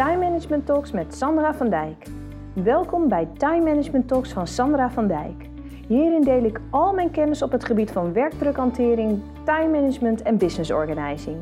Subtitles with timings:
[0.00, 2.06] Time Management Talks met Sandra van Dijk.
[2.52, 5.48] Welkom bij Time Management Talks van Sandra van Dijk.
[5.86, 10.70] Hierin deel ik al mijn kennis op het gebied van werkdrukhantering, time management en business
[10.70, 11.36] organizing.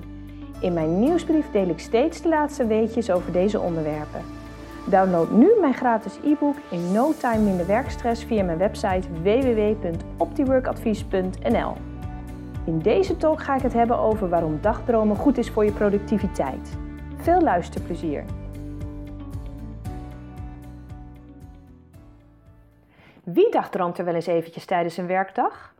[0.61, 4.21] In mijn nieuwsbrief deel ik steeds de laatste weetjes over deze onderwerpen.
[4.90, 11.72] Download nu mijn gratis e-book in No Time Minder Werkstress via mijn website www.optiworkadvies.nl.
[12.64, 16.79] In deze talk ga ik het hebben over waarom dagdromen goed is voor je productiviteit.
[17.17, 18.38] Veel luisterplezier!
[23.32, 25.75] Wie dagdroomt er wel eens eventjes tijdens een werkdag?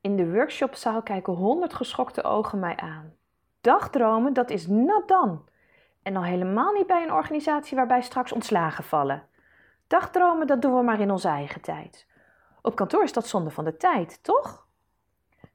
[0.00, 3.14] In de workshopzaal kijken honderd geschokte ogen mij aan.
[3.60, 5.48] Dagdromen, dat is nat dan.
[6.02, 9.22] En al helemaal niet bij een organisatie waarbij straks ontslagen vallen.
[9.86, 12.06] Dagdromen, dat doen we maar in onze eigen tijd.
[12.62, 14.66] Op kantoor is dat zonde van de tijd, toch?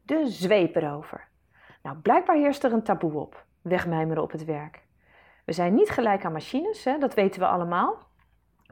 [0.03, 1.27] De zweep erover.
[1.83, 3.45] Nou, blijkbaar heerst er een taboe op.
[3.61, 4.83] Wegmijmeren op het werk.
[5.45, 8.09] We zijn niet gelijk aan machines, hè, dat weten we allemaal.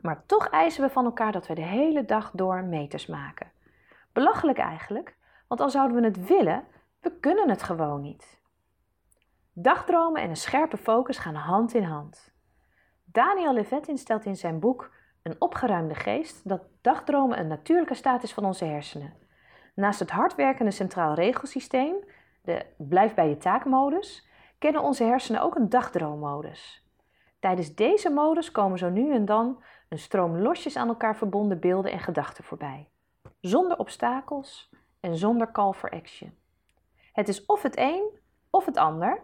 [0.01, 3.51] Maar toch eisen we van elkaar dat we de hele dag door meters maken.
[4.13, 6.63] Belachelijk eigenlijk, want al zouden we het willen,
[7.01, 8.41] we kunnen het gewoon niet.
[9.53, 12.33] Dagdromen en een scherpe focus gaan hand in hand.
[13.05, 18.33] Daniel Levitin stelt in zijn boek Een opgeruimde geest dat dagdromen een natuurlijke staat is
[18.33, 19.13] van onze hersenen.
[19.75, 21.95] Naast het hardwerkende centraal regelsysteem,
[22.41, 24.27] de blijf bij je taakmodus,
[24.59, 26.88] kennen onze hersenen ook een dagdroommodus.
[27.39, 31.91] Tijdens deze modus komen zo nu en dan een stroom losjes aan elkaar verbonden beelden
[31.91, 32.89] en gedachten voorbij.
[33.39, 36.37] Zonder obstakels en zonder call for action.
[37.13, 39.21] Het is of het een of het ander.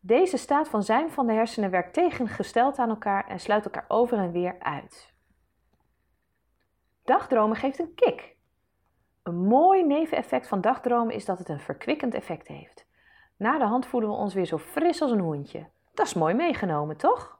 [0.00, 4.18] Deze staat van zijn van de hersenen werkt tegengesteld aan elkaar en sluit elkaar over
[4.18, 5.14] en weer uit.
[7.04, 8.36] Dagdromen geeft een kick.
[9.22, 12.86] Een mooi neveneffect van dagdromen is dat het een verkwikkend effect heeft.
[13.36, 15.68] Na de hand voelen we ons weer zo fris als een hoentje.
[15.94, 17.35] Dat is mooi meegenomen, toch?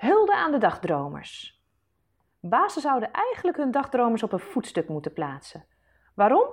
[0.00, 1.62] Hulde aan de dagdromers.
[2.40, 5.64] Bazen zouden eigenlijk hun dagdromers op een voetstuk moeten plaatsen.
[6.14, 6.48] Waarom?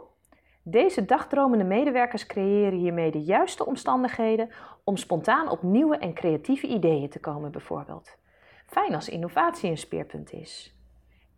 [0.63, 4.49] Deze dagdromende medewerkers creëren hiermee de juiste omstandigheden
[4.83, 8.17] om spontaan op nieuwe en creatieve ideeën te komen, bijvoorbeeld.
[8.65, 10.75] Fijn als innovatie een speerpunt is.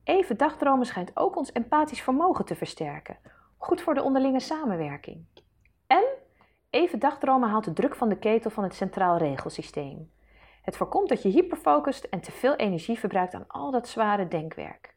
[0.03, 3.17] Even dagdromen schijnt ook ons empathisch vermogen te versterken.
[3.57, 5.25] Goed voor de onderlinge samenwerking.
[5.87, 6.03] En
[6.69, 10.11] even dagdromen haalt de druk van de ketel van het centraal regelsysteem.
[10.61, 14.95] Het voorkomt dat je hyperfocust en te veel energie verbruikt aan al dat zware denkwerk.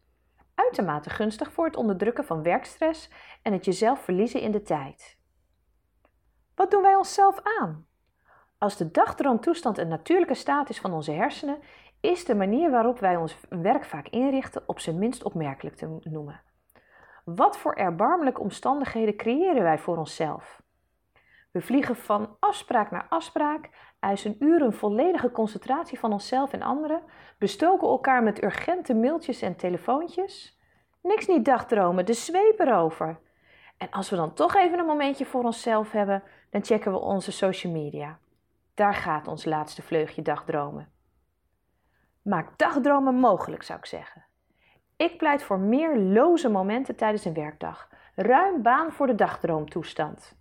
[0.55, 3.11] Uitermate gunstig voor het onderdrukken van werkstress
[3.43, 5.19] en het jezelf verliezen in de tijd.
[6.55, 7.87] Wat doen wij onszelf aan?
[8.59, 11.59] Als de dagdroomtoestand een natuurlijke staat is van onze hersenen,
[12.01, 16.43] is de manier waarop wij ons werk vaak inrichten op zijn minst opmerkelijk te noemen.
[17.25, 20.62] Wat voor erbarmelijke omstandigheden creëren wij voor onszelf?
[21.53, 23.71] We vliegen van afspraak naar afspraak,
[24.01, 27.03] eisen uren volledige concentratie van onszelf en anderen,
[27.39, 30.61] bestoken elkaar met urgente mailtjes en telefoontjes.
[31.03, 33.19] Niks niet dagdromen, de zweep erover.
[33.77, 37.33] En als we dan toch even een momentje voor onszelf hebben, dan checken we onze
[37.33, 38.19] social media.
[38.75, 40.93] Daar gaat ons laatste vleugje dagdromen.
[42.23, 44.25] Maak dagdromen mogelijk, zou ik zeggen.
[44.97, 47.89] Ik pleit voor meer loze momenten tijdens een werkdag.
[48.15, 50.41] Ruim baan voor de dagdroomtoestand.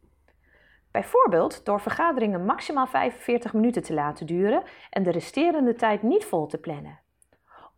[0.91, 6.47] Bijvoorbeeld door vergaderingen maximaal 45 minuten te laten duren en de resterende tijd niet vol
[6.47, 6.99] te plannen.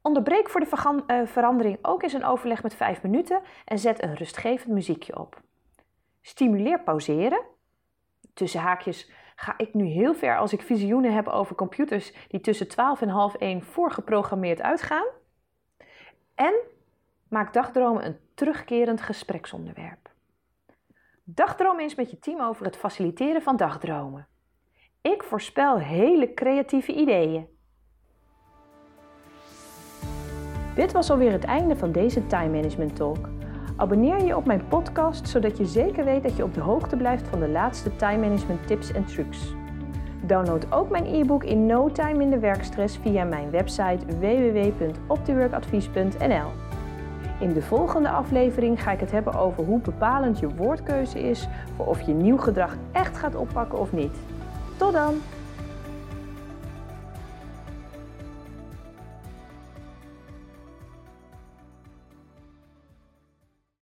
[0.02, 4.16] Onderbreek voor de eh, verandering ook eens een overleg met 5 minuten en zet een
[4.16, 5.42] rustgevend muziekje op.
[6.22, 7.42] Stimuleer pauzeren.
[8.34, 12.68] Tussen haakjes ga ik nu heel ver als ik visioenen heb over computers die tussen
[12.68, 15.06] 12 en half 1 voorgeprogrammeerd uitgaan.
[16.36, 16.54] En
[17.30, 20.13] maak dagdromen een terugkerend gespreksonderwerp.
[21.36, 24.28] Dagdroom eens met je team over het faciliteren van dagdromen.
[25.02, 27.48] Ik voorspel hele creatieve ideeën.
[30.76, 33.30] Dit was alweer het einde van deze Time Management Talk.
[33.76, 37.28] Abonneer je op mijn podcast zodat je zeker weet dat je op de hoogte blijft
[37.28, 39.54] van de laatste time management tips en trucs.
[40.26, 46.73] Download ook mijn e-book in no time in de werkstress via mijn website www.optiworkadvies.nl.
[47.44, 51.86] In de volgende aflevering ga ik het hebben over hoe bepalend je woordkeuze is voor
[51.86, 54.18] of je nieuw gedrag echt gaat oppakken of niet.
[54.78, 55.14] Tot dan!